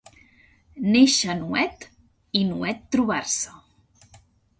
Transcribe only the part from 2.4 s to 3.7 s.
nuet trobar-se.